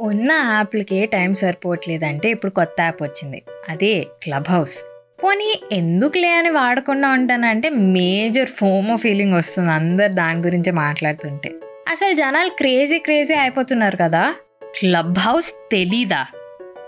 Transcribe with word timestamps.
ఉన్న 0.00 0.32
యాప్లకే 0.32 1.06
టైం 1.06 1.34
సరిపోవట్లేదంటే 1.34 2.30
ఇప్పుడు 2.30 2.52
కొత్త 2.52 2.80
యాప్ 2.80 3.02
వచ్చింది. 3.02 3.42
అదే 3.68 4.06
క్లబ్ 4.22 4.50
హౌస్ 4.50 4.82
పోనీ 5.24 5.62
ఎందుకులే 5.72 6.30
అని 6.30 6.50
వాడకుండా 6.50 7.08
ఉంటానంటే 7.08 7.68
మేజర్ 7.68 8.48
ఫోమో 8.48 8.96
ఫీలింగ్ 8.96 9.34
వస్తుంది 9.34 9.70
అందరు 9.70 10.12
దాని 10.12 10.40
గురించి 10.40 10.70
మాట్లాడుతుంటే. 10.72 11.52
అసలు 11.88 12.14
జనాలు 12.14 12.50
క్రేజీ 12.50 12.98
క్రేజీ 12.98 13.34
అయిపోతున్నారు 13.34 13.96
కదా. 13.96 14.34
క్లబ్ 14.80 15.18
హౌస్ 15.18 15.52
తెలీదా? 15.72 16.26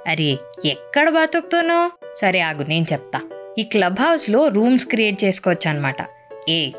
అరే 0.06 0.36
ఎక్కడ 0.64 1.10
బతుకుతానో 1.10 1.90
సరే 2.16 2.40
ఆగు 2.40 2.62
నేను 2.62 2.86
చెప్తా. 2.92 3.20
ఈ 3.58 3.62
క్లబ్ 3.62 4.00
హౌస్లో 4.00 4.48
రూమ్స్ 4.48 4.86
క్రియేట్ 4.86 5.24
చేసుకోవచ్చు 5.24 5.70
అనమాట 5.70 5.96
ఏ 6.48 6.70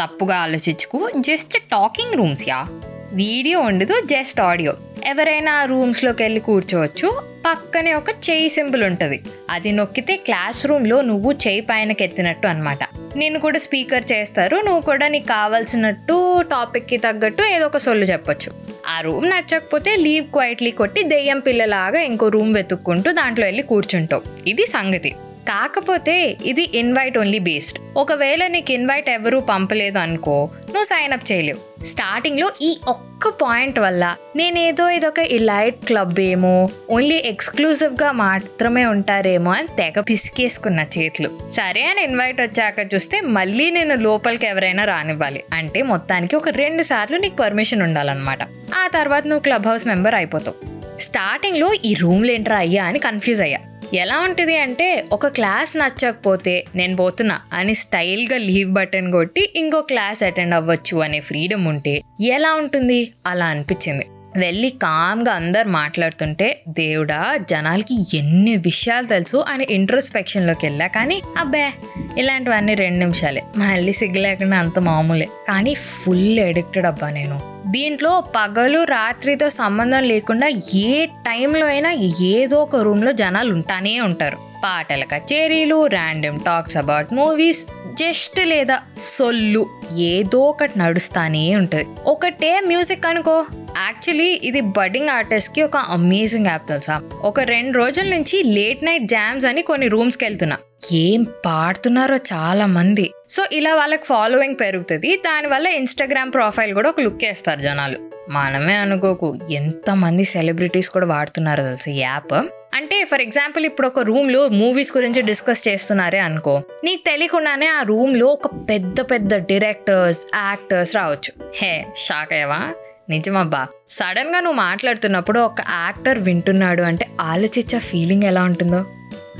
తప్పుగా 0.00 0.36
ఆలోచించుకు 0.36 1.10
జస్ట్ 1.16 1.58
టాకింగ్ 1.58 2.14
రూమ్స్ 2.14 2.48
యా 2.48 2.66
వీడియో 3.12 3.60
ఉండదు 3.60 4.00
జస్ట్ 4.00 4.40
ఆడియో. 4.40 4.74
ఎవరైనా 5.06 5.52
ఆ 5.52 5.64
రూమ్స్లోకి 5.64 6.22
వెళ్ళి 6.22 6.40
కూర్చోవచ్చు. 6.40 7.22
పక్కనే 7.46 7.94
ఒక 7.94 8.10
చేయి 8.10 8.48
సింబల్ 8.48 8.84
ఉంటుంది. 8.84 9.22
అది 9.50 9.72
నొక్కితే 9.72 10.16
క్లాస్ 10.16 10.66
రూమ్లో 10.66 11.00
నువ్వు 11.00 11.32
చేయి 11.32 11.60
పైనకి 11.60 12.04
ఎత్తినట్టు 12.04 12.46
అనమాట 12.46 12.78
నేను 13.16 13.38
కూడా 13.40 13.58
స్పీకర్ 13.58 14.04
చేస్తారు. 14.12 14.56
నువ్వు 14.56 14.80
కూడా 14.80 15.08
నీకు 15.08 15.26
కావాల్సినట్టు 15.26 16.42
టాపిక్కి 16.42 16.96
తగ్గట్టు 16.96 17.42
ఏదో 17.42 17.66
ఒక 17.66 17.76
సొల్లు 17.76 18.04
చెప్పొచ్చు. 18.04 18.52
ఆ 18.88 19.00
రూమ్ 19.00 19.30
నచ్చకపోతే 19.30 19.96
లీవ్ 19.96 20.26
క్వైట్లీ 20.26 20.70
కొట్టి 20.70 21.02
దెయ్యం 21.02 21.40
పిల్లలాగా 21.40 22.00
ఇంకో 22.00 22.28
రూమ్ 22.28 22.54
వెతుక్కుంటూ 22.54 23.12
దాంట్లో 23.12 23.46
వెళ్ళి 23.46 23.62
కూర్చుంటావు. 23.62 24.22
ఇది 24.46 24.66
సంగతి. 24.66 25.12
కాకపోతే 25.48 26.36
ఇది 26.44 26.70
ఇన్వైట్ 26.74 27.18
ఓన్లీ 27.18 27.38
బేస్డ్ 27.38 27.78
ఒకవేళ 27.96 28.46
నీకు 28.46 28.72
ఇన్వైట్ 28.72 29.10
ఎవరూ 29.10 29.40
పంపలేదు 29.40 29.98
అనుకో 29.98 30.50
నువ్వు 30.68 30.84
సైన్ 30.84 31.12
అప్ 31.12 31.32
చేయలేవు. 31.32 31.84
స్టార్టింగ్లో 31.84 32.52
ఈ 32.62 32.78
ఒక్క 32.88 33.28
పాయింట్ 33.28 33.78
వల్ల 33.78 34.16
నేనేదో 34.36 34.88
ఇదొక 34.90 35.18
ఇలైట్ 35.18 35.84
క్లబ్ 35.86 36.20
ఏమో 36.20 36.68
ఓన్లీ 36.90 37.22
ఎక్స్క్లూజివ్గా 37.24 38.12
మాత్రమే 38.12 38.84
ఉంటారేమో 38.84 39.50
అని 39.50 39.66
తెగ 39.66 40.00
పిసికేసుకున్న 40.00 40.80
చేతులు. 40.98 41.50
సరే 41.50 41.82
అని 41.82 42.02
ఇన్వైట్ 42.02 42.40
వచ్చాక 42.40 42.94
చూస్తే 42.94 43.20
మళ్ళీ 43.20 43.70
నేను 43.70 43.94
లోపలికి 43.94 44.46
ఎవరైనా 44.46 44.84
రానివ్వాలి. 44.84 45.44
అంటే 45.52 45.82
మొత్తానికి 45.82 46.36
ఒక 46.36 46.48
రెండు 46.48 46.82
సార్లు 46.82 47.16
నీకు 47.16 47.36
పర్మిషన్ 47.36 47.82
ఉండాలన్నమాట. 47.82 48.42
ఆ 48.74 48.88
తర్వాత 48.94 49.22
నువ్వు 49.26 49.40
క్లబ్ 49.40 49.66
హౌస్ 49.66 49.86
మెంబర్ 49.86 50.14
అయిపోతావు 50.14 50.72
స్టార్టింగ్లో 50.98 51.72
ఈ 51.84 51.94
రూమ్లు 51.94 52.30
ఏంట్రా 52.30 52.56
అయ్యా 52.56 52.84
అని 52.84 52.98
కన్ఫ్యూజ్ 52.98 53.42
అయ్యా. 53.42 53.58
ఎలా 53.94 54.18
ఉంటుంది 54.18 54.58
అంటే 54.58 55.04
ఒక 55.12 55.26
క్లాస్ 55.26 55.76
నచ్చకపోతే 55.76 56.64
నేను 56.74 56.96
పోతున్నా 56.96 57.40
అని 57.52 57.74
స్టైల్గా 57.74 58.38
లీవ్ 58.38 58.70
బటన్ 58.70 59.12
కొట్టి 59.12 59.52
ఇంకో 59.56 59.80
క్లాస్ 59.80 60.22
అటెండ్ 60.22 60.54
అవ్వచ్చు 60.54 60.96
అనే 60.96 61.20
ఫ్రీడమ్ 61.20 61.68
ఉంటే 61.68 62.02
ఎలా 62.20 62.54
ఉంటుంది? 62.54 63.12
అలా 63.26 63.46
అనిపించింది. 63.46 64.06
వెళ్ళి 64.36 64.70
కామ్గా 64.70 65.32
అందరు 65.32 65.68
మాట్లాడుతుంటే 65.68 66.62
దేవుడా 66.68 67.36
జనాలకి 67.50 68.18
ఎన్ని 68.18 68.56
విషయాలు 68.56 69.06
తెలుసు? 69.06 69.36
అని 69.48 69.66
ఇంట్రోస్పెక్షన్లోకి 69.70 70.66
వెళ్ళా. 70.66 70.86
కానీ 70.86 71.22
అబ్బే 71.38 71.70
ఇలాంటివన్నీ 72.18 72.74
రెండు 72.74 72.98
నిమిషాలే. 72.98 73.42
మళ్ళీ 73.56 73.92
సిగ్గు 73.92 74.18
లేకుండా 74.18 74.58
అంత 74.58 74.78
మామూలే. 74.78 75.28
కానీ 75.48 75.74
ఫుల్ 75.74 76.38
ఎడిక్టెడ్ 76.38 76.86
అబ్బా 76.86 77.10
నేను. 77.10 77.51
దీంట్లో 77.66 78.24
పగలు 78.36 78.84
రాత్రితో 78.84 79.48
సంబంధం 79.48 80.02
లేకుండా 80.02 80.48
ఏ 80.74 81.06
టైంలో 81.06 81.66
అయినా 81.66 81.90
ఏదో 82.22 82.62
ఒక 82.62 82.76
రూమ్లో 82.76 83.12
జనాలు 83.12 83.54
ఉంటానే 83.54 84.00
ఉంటారు. 84.00 84.38
పాటల 84.64 85.04
కచేరీలు 85.04 85.86
random 85.86 86.40
talks 86.40 86.76
about 86.76 87.12
movies 87.12 87.66
just 87.94 88.46
లేదా 88.46 88.78
సొల్లు 88.96 89.66
ఏదో 89.98 90.38
ఒకటి 90.38 90.78
నడుస్తానే 90.78 91.56
ఉంటుంది. 91.56 91.86
ఒకటే 92.06 92.60
మ్యూజిక్ 92.60 93.06
అనుకో. 93.06 93.46
యాక్చువల్లీ 93.76 94.40
ఇది 94.44 94.60
బడ్డింగ్ 94.60 95.08
ఆర్టిస్ట్కి 95.08 95.62
ఒక 95.62 95.76
అమేజింగ్ 95.76 96.46
యాప్ 96.46 96.68
తెలుసా? 96.68 97.02
ఒక 97.22 97.40
రెండు 97.40 97.78
రోజుల 97.78 98.08
నుంచి 98.08 98.42
లేట్ 98.42 98.84
నైట్ 98.84 99.04
జామ్స్ 99.04 99.46
అని 99.46 99.62
కొన్ని 99.62 99.88
రూమ్స్కి 99.88 100.24
వెళ్తున్నా. 100.24 100.56
ఏం 100.92 101.26
పాడుతున్నారో 101.46 102.16
చాలా 102.16 102.66
మంది 102.66 103.12
సో 103.30 103.44
ఇలా 103.52 103.74
వాళ్ళకి 103.74 104.04
ఫాలోయింగ్ 104.04 104.54
పెరుగుతుంది. 104.60 105.16
దానివల్ల 105.16 105.66
ఇన్స్టాగ్రామ్ 105.66 106.32
ప్రొఫైల్ 106.32 106.74
కూడా 106.74 106.88
ఒక 106.88 107.00
లుక్ 107.00 107.24
వేస్తారు 107.24 107.60
జనాలు. 107.60 107.96
మనమే 108.28 108.74
అనుకోకు 108.74 109.38
ఎంతమంది 109.50 110.24
సెలబ్రిటీస్ 110.24 110.88
కూడా 110.88 111.06
వాడుతున్నారో 111.06 111.64
తెలుసు 111.64 111.90
యాప్ 111.90 112.32
అంటే 112.74 113.04
ఫర్ 113.04 113.22
ఎగ్జాంపుల్ 113.22 113.64
ఇప్పుడు 113.64 113.86
ఒక 113.86 113.98
రూమ్లో 113.98 114.48
మూవీస్ 114.48 114.96
గురించి 114.96 115.22
డిస్కస్ 115.22 115.68
చేస్తున్నారే 115.68 116.18
అనుకో 116.18 116.62
నీకు 116.84 117.02
తెలియకుండానే 117.06 117.66
ఆ 117.66 117.82
రూమ్లో 117.82 118.26
ఒక 118.26 118.46
పెద్ద 118.46 119.00
పెద్ద 119.00 119.36
డైరెక్టర్స్ 119.36 120.20
యాక్టర్స్ 120.34 120.96
రావచ్చు. 120.96 121.50
హే 121.56 121.86
షాక్ 121.96 122.32
అయ్యవా? 122.32 122.74
నిజమబ్బా. 123.08 123.66
సడన్గా 123.90 124.40
నువ్వు 124.40 124.56
మాట్లాడుతున్నప్పుడు 124.56 125.40
ఒక 125.40 125.60
యాక్టర్ 125.60 126.18
వింటున్నాడు 126.18 126.82
అంటే 126.82 127.06
ఆలోచించే 127.20 127.78
ఫీలింగ్ 127.78 128.22
ఎలా 128.22 128.42
ఉంటుందో? 128.42 128.84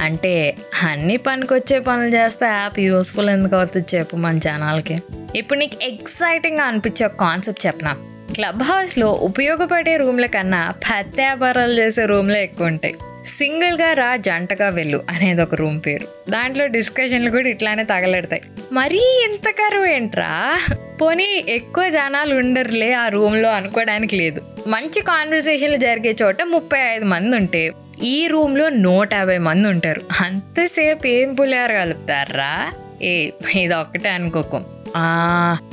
అంటే 0.01 0.57
అన్ని 0.83 1.17
పనికొచ్చే 1.17 1.81
పనులు 1.81 2.15
చేస్తే 2.15 2.47
యాప్ 2.47 2.81
యూస్ఫుల్ 2.81 3.31
ఎందుకు 3.31 3.57
అవుతుంది 3.57 3.97
చెప్పు 3.97 4.17
మన 4.17 4.39
జనాలకి. 4.39 4.99
ఇప్పుడు 5.37 5.59
నీకు 5.59 5.85
ఎక్సైటింగ్గా 5.85 6.65
అనిపించే 6.65 7.07
ఒక 7.07 7.13
కాన్సెప్ట్ 7.13 7.67
చెప్పనా? 7.67 7.97
క్లబ్ 8.35 8.63
హౌస్లో 8.63 9.11
ఉపయోగపడే 9.11 9.97
రూమ్ల 9.97 10.27
కన్నా 10.27 10.71
పత్తి 10.71 11.23
వ్యాపారాలు 11.23 11.73
చేసే 11.73 12.07
రూమ్లే 12.07 12.43
ఎక్కువ 12.43 12.67
ఉంటాయి. 12.67 12.95
సింగిల్గా 13.25 13.93
రా 13.93 14.17
జంటగా 14.17 14.69
వెళ్ళు 14.69 15.05
అనేది 15.09 15.43
ఒక 15.43 15.55
రూమ్ 15.55 15.81
పేరు. 15.87 16.31
దాంట్లో 16.31 16.67
డిస్కషన్లు 16.67 17.31
కూడా 17.31 17.49
ఇట్లానే 17.49 17.85
తగలెడతాయి. 17.85 18.43
మరీ 18.73 19.29
ఇంత 19.31 19.51
కరువు 19.51 19.85
ఏంట్రా? 19.85 20.59
పోనీ 21.03 21.45
ఎక్కువ 21.49 21.89
జనాలు 21.89 22.35
ఉండరులే 22.35 22.93
ఆ 22.93 23.09
రూమ్లో 23.09 23.49
అనుకోవడానికి 23.49 24.17
లేదు. 24.17 24.41
మంచి 24.67 25.01
కాన్వర్సేషన్లు 25.03 25.77
జరిగే 25.77 26.17
చోట 26.23 26.43
ముప్పై 26.43 26.79
ఐదు 26.79 27.05
మంది 27.05 27.37
ఉంటే 27.37 27.71
ఈ 28.03 28.27
రూమ్లో 28.27 28.69
నూట 28.69 29.15
యాభై 29.15 29.39
మంది 29.39 29.69
ఉంటారు. 29.69 30.03
అంతసేపు 30.21 31.07
ఏం 31.07 31.35
పులిహార 31.35 31.73
కలుపుతారా? 31.73 32.73
ఏ 33.03 33.31
ఇది 33.55 33.75
ఒక్కటే 33.75 34.09
అనుకోకు. 34.09 34.61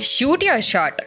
Shoot 0.02 0.44
your 0.44 0.62
shot 0.62 1.02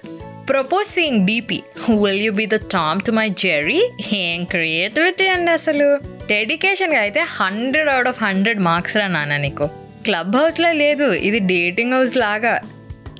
propose 0.49 0.89
seeing 0.89 1.27
DP 1.27 1.63
will 2.05 2.21
you 2.21 2.33
be 2.33 2.47
the 2.47 2.55
Tom 2.55 3.01
to 3.01 3.11
my 3.11 3.29
Jerry 3.29 3.83
ఏం 4.13 4.45
క్రియేటివిటీ 4.45 5.27
అండి 5.27 5.51
అసలు? 5.51 6.01
డెడికేషన్గా 6.27 7.01
అయితే 7.01 7.21
hundred 7.21 7.89
out 7.89 8.09
of 8.09 8.23
hundred 8.23 8.61
marks 8.61 8.97
రా 8.97 9.07
నాన్న 9.07 9.37
నీకు. 9.37 9.67
క్లబ్ 10.05 10.37
హౌస్లో 10.37 10.73
లేదు 10.73 11.13
ఇది 11.13 11.39
డేటింగ్ 11.39 11.93
హౌస్ 11.93 12.17
లాగా. 12.17 12.61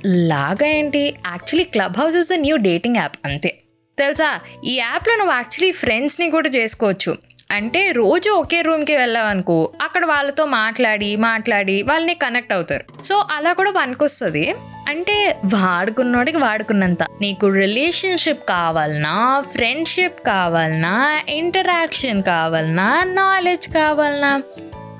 లాగా 0.05 0.67
ఏంటి? 0.67 1.03
Actually 1.27 1.63
Clubhouse 1.97 2.15
is 2.15 2.29
the 2.29 2.33
new 2.33 2.55
dating 2.55 2.95
app 2.95 3.17
అంతే. 3.25 3.57
తెలుసా? 3.97 4.39
ఈ 4.65 4.75
యాప్లో 4.75 5.15
నువ్వు 5.15 5.33
యాక్చువల్లీ 5.33 5.71
ఫ్రెండ్స్ని 5.71 6.29
కూడా 6.29 6.49
చేసుకోవచ్చు. 6.49 7.17
అంటే 7.53 7.91
రోజు 7.91 8.29
ఒకే 8.29 8.61
రూమ్కి 8.61 8.95
వెళ్ళావనుకో 8.95 9.69
అక్కడ 9.81 10.05
వాళ్ళతో 10.05 10.45
మాట్లాడి 10.45 11.15
మాట్లాడి 11.15 11.83
వాళ్ళని 11.83 12.13
కనెక్ట్ 12.13 12.53
అవుతారు. 12.53 13.03
సో 13.03 13.25
అలా 13.31 13.53
కూడా 13.53 13.71
పనికొస్తుంది. 13.71 14.55
అంటే 14.87 15.37
వాడుకున్నోడికి 15.45 16.37
వాడుకున్నంత. 16.37 17.03
నీకు 17.21 17.47
రిలేషన్షిప్ 17.47 18.49
కావాలన్నా 18.49 19.43
ఫ్రెండ్షిప్ 19.51 20.27
కావాలన్నా 20.27 21.21
ఇంటరాక్షన్ 21.29 22.23
కావాలన్నా 22.23 23.03
నాలెడ్జ్ 23.03 23.67
కావాలన్నా 23.67 24.41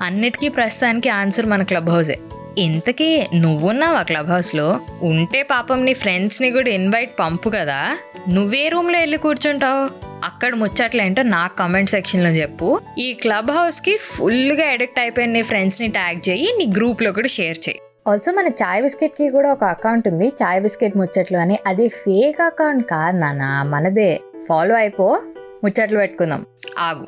అన్నిటికీ 0.02 0.48
ప్రస్తుతానికి 0.48 1.08
ఆన్సర్ 1.08 1.46
మన 1.46 1.62
క్లబ్ 1.62 1.90
హౌసే 1.90 2.18
ఇంతకీ 2.58 3.26
నువ్వున్నావా 3.34 4.02
క్లబ్ 4.02 4.30
హౌస్లో 4.30 4.80
ఉంటే 5.02 5.42
పాపం 5.42 5.84
నీ 5.84 5.94
ఫ్రెండ్స్ని 5.94 6.50
కూడా 6.50 6.70
ఇన్వైట్ 6.70 7.10
పంపు 7.18 7.50
కదా. 7.54 7.98
నువ్వే 8.32 8.68
రూమ్లో 8.68 8.98
వెళ్ళి 8.98 9.16
కూర్చుంటావు. 9.16 10.13
అక్కడ 10.24 10.54
ముచ్చట్లేంటో 10.54 11.22
నాకు 11.22 11.56
కమెంట్ 11.56 11.90
సెక్షన్లో 11.90 12.30
చెప్పు. 12.30 12.80
ఈ 12.98 13.12
క్లబ్ 13.12 13.50
హౌస్కి 13.50 13.96
ఫుల్గా 13.96 14.70
ఎడిక్ట్ 14.70 14.98
అయిపోయిన 14.98 15.30
నీ 15.30 15.42
ఫ్రెండ్స్ని 15.42 15.88
ట్యాగ్ 15.88 16.28
చేయి 16.28 16.54
నీ 16.58 16.72
గ్రూప్లో 16.76 17.12
కూడా 17.12 17.28
షేర్ 17.28 17.58
చేయి. 17.68 17.80
ఆల్సో 18.08 18.32
మన 18.32 18.46
చాయ్ 18.46 18.82
బిస్కెట్కి 18.82 19.28
కూడా 19.28 19.52
ఒక 19.52 19.64
అకౌంట్ 19.64 20.08
ఉంది 20.08 20.28
చాయ్ 20.28 20.60
బిస్కెట్ 20.60 20.96
ముచ్చట్లు 20.96 21.36
అని. 21.36 21.58
అది 21.66 21.88
ఫేక్ 21.88 22.42
అకౌంట్ 22.42 22.88
కాదు 22.90 23.16
నాన్న 23.16 23.62
మనదే. 23.66 24.20
ఫాలో 24.48 24.74
అయిపో 24.74 25.20
ముచ్చట్లు 25.64 25.98
పెట్టుకుందాం. 25.98 26.46
ఆగు. 26.78 27.06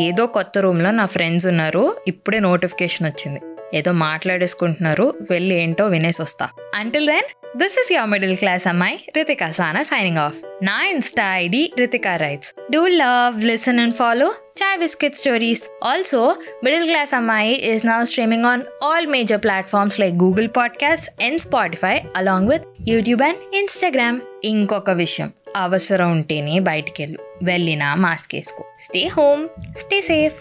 ఏదో 0.00 0.26
కొత్త 0.26 0.58
రూమ్లో 0.58 0.90
నా 0.90 1.06
ఫ్రెండ్స్ 1.06 1.46
ఉన్నారు 1.46 1.96
ఇప్పుడే 2.08 2.38
నోటిఫికేషన్ 2.38 3.06
వచ్చింది. 3.06 3.40
ఏదో 3.74 3.92
మాట్లాడేసుకుంటున్నారు 3.92 5.14
వెళ్ళి 5.30 5.54
ఏంటో 5.54 5.86
వినేసి 5.86 6.22
వస్తా. 6.22 6.48
Until 6.74 7.06
then 7.06 7.58
this 7.58 7.78
is 7.80 7.92
your 7.92 8.10
middle 8.10 8.36
class 8.36 8.66
అమ్మాయి 8.66 8.98
రితికా 9.16 9.52
సానా 9.52 9.82
సైనింగ్ 9.82 10.16
ఆఫ్ 10.16 10.36
నా 10.62 10.84
Insta 10.84 11.36
ID 11.36 11.72
Ritika 11.78 12.16
writes 12.16 12.54
do 12.72 12.86
love 12.86 13.44
listen 13.44 13.80
and 13.80 13.94
follow 13.94 14.34
chai 14.62 14.78
biscuit 14.78 15.16
stories 15.16 15.62
also 15.84 16.36
middle 16.64 16.86
class 16.86 17.14
అమ్మాయి 17.14 17.54
is 17.54 17.86
now 17.86 18.04
streaming 18.04 18.44
on 18.44 18.62
all 18.84 19.06
major 19.06 19.42
platforms 19.42 20.00
like 20.00 20.14
Google 20.14 20.48
Podcast 20.56 21.22
and 21.22 21.40
Spotify 21.40 22.02
along 22.16 22.48
with 22.48 22.64
YouTube 22.88 23.22
and 23.22 23.56
Instagram 23.56 24.20
ఇంకొక 24.44 24.90
విషయం 24.90 25.32
అవసరం 25.56 26.10
ఉంటేనే 26.10 26.58
బయటికి 26.58 27.02
వెళ్ళు 27.02 27.18
వెళ్ళినా 27.42 27.94
mask 27.94 28.34
వేసుకో. 28.34 28.64
Stay 28.78 29.06
home 29.06 29.48
stay 29.78 30.00
safe 30.00 30.34